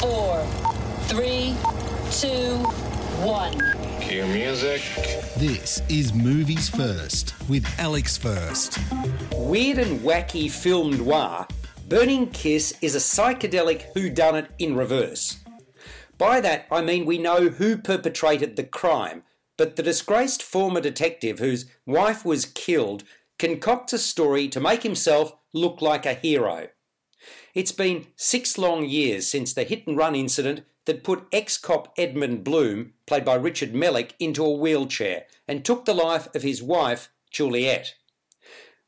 [0.00, 0.42] four,
[1.02, 1.54] three,
[2.10, 2.56] two,
[3.22, 3.52] one.
[4.00, 4.80] Cue music.
[5.36, 8.78] This is Movies First with Alex First.
[9.34, 11.46] Weird and wacky film noir,
[11.86, 15.36] Burning Kiss is a psychedelic whodunit in reverse.
[16.16, 19.22] By that, I mean we know who perpetrated the crime,
[19.58, 23.04] but the disgraced former detective whose wife was killed
[23.38, 26.68] concocts a story to make himself look like a hero.
[27.54, 31.92] It's been six long years since the hit and run incident that put ex cop
[31.98, 36.62] Edmund Bloom, played by Richard Mellick, into a wheelchair and took the life of his
[36.62, 37.94] wife, Juliet.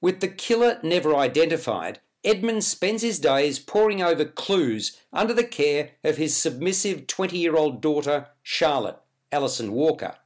[0.00, 5.92] With the killer never identified, Edmund spends his days poring over clues under the care
[6.04, 8.98] of his submissive 20 year old daughter, Charlotte,
[9.32, 10.16] Alison Walker.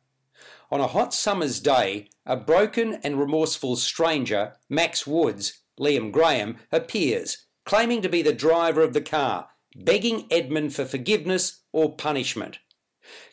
[0.72, 7.43] On a hot summer's day, a broken and remorseful stranger, Max Woods, Liam Graham, appears,
[7.64, 12.58] claiming to be the driver of the car, begging Edmund for forgiveness or punishment.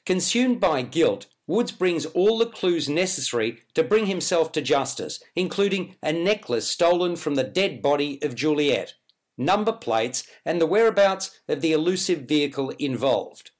[0.05, 5.95] Consumed by guilt, Woods brings all the clues necessary to bring himself to justice, including
[6.01, 8.93] a necklace stolen from the dead body of Juliet,
[9.37, 13.51] number plates, and the whereabouts of the elusive vehicle involved.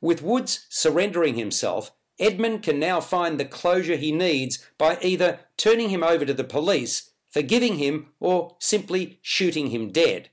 [0.00, 5.90] With Woods surrendering himself, Edmund can now find the closure he needs by either turning
[5.90, 10.30] him over to the police, forgiving him, or simply shooting him dead.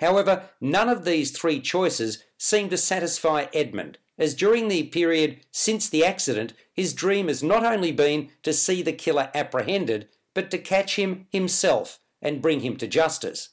[0.00, 5.88] However, none of these three choices seem to satisfy Edmund, as during the period since
[5.88, 10.58] the accident, his dream has not only been to see the killer apprehended, but to
[10.58, 13.48] catch him himself and bring him to justice.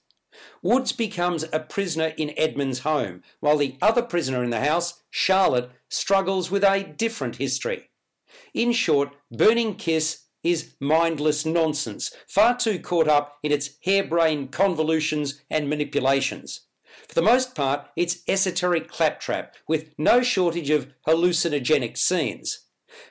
[0.61, 5.71] Woods becomes a prisoner in Edmund's home, while the other prisoner in the house, Charlotte,
[5.87, 7.91] struggles with a different history.
[8.53, 15.41] In short, Burning Kiss is mindless nonsense, far too caught up in its harebrained convolutions
[15.49, 16.61] and manipulations.
[17.07, 22.65] For the most part, it's esoteric claptrap with no shortage of hallucinogenic scenes.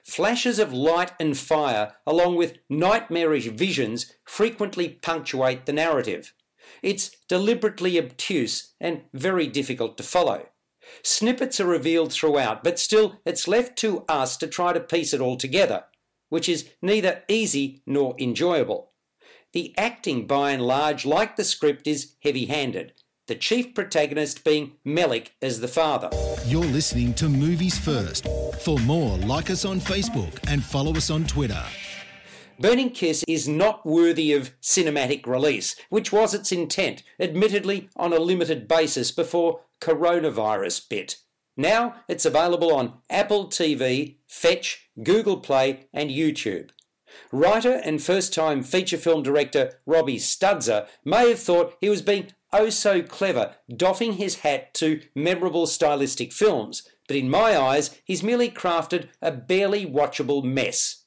[0.04, 6.34] Flashes of light and fire, along with nightmarish visions, frequently punctuate the narrative.
[6.82, 10.46] It's deliberately obtuse and very difficult to follow.
[11.02, 15.20] Snippets are revealed throughout, but still it's left to us to try to piece it
[15.20, 15.84] all together,
[16.28, 18.92] which is neither easy nor enjoyable.
[19.52, 22.92] The acting, by and large, like the script, is heavy handed,
[23.28, 26.10] the chief protagonist being Mellick as the father.
[26.46, 28.26] You're listening to Movies First.
[28.60, 31.62] For more, like us on Facebook and follow us on Twitter.
[32.60, 38.18] Burning Kiss is not worthy of cinematic release, which was its intent, admittedly on a
[38.18, 41.16] limited basis before coronavirus bit.
[41.58, 46.70] Now it's available on Apple TV, Fetch, Google Play, and YouTube.
[47.32, 52.28] Writer and first time feature film director Robbie Studsor may have thought he was being
[52.52, 58.22] oh so clever, doffing his hat to memorable stylistic films, but in my eyes, he's
[58.22, 61.06] merely crafted a barely watchable mess.